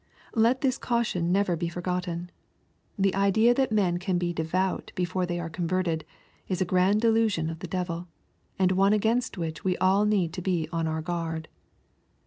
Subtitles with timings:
[0.33, 2.31] Let this caution never be forgotten.
[2.97, 6.05] The idea that men can be devout before they are converted,
[6.47, 8.07] is a grand delusion of the devil,
[8.57, 11.49] and one against which we all need to be on our guard.